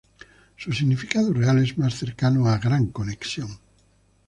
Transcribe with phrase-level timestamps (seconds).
[0.57, 3.59] Su significado real es más cercano a "Gran Conexión".